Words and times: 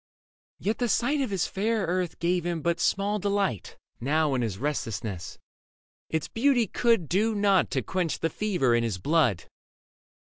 Yet 0.57 0.79
the 0.79 0.89
sight 0.89 1.11
Leda 1.19 1.25
Of 1.25 1.29
his 1.29 1.45
fair 1.45 1.85
earth 1.85 2.17
gave 2.17 2.43
him 2.43 2.63
but 2.63 2.79
small 2.79 3.19
delight 3.19 3.77
Now 3.99 4.33
in 4.33 4.41
his 4.41 4.57
restlessness: 4.57 5.37
its 6.09 6.27
beauty 6.27 6.65
could 6.65 7.07
Do 7.07 7.35
nought 7.35 7.69
to 7.69 7.83
quench 7.83 8.17
the 8.17 8.31
fever 8.31 8.73
in 8.73 8.81
his 8.83 8.97
blood. 8.97 9.43